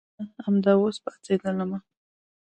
نه 0.17 0.25
امدا 0.47 0.73
اوس 0.77 0.97
پاڅېدلمه. 1.03 1.79